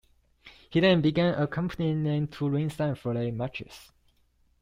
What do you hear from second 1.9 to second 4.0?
them to ringside for their matches.